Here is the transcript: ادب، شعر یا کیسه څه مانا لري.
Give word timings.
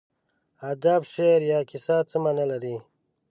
ادب، 0.71 1.01
شعر 1.13 1.41
یا 1.51 1.59
کیسه 1.69 1.97
څه 2.09 2.17
مانا 2.23 2.45
لري. 2.51 2.75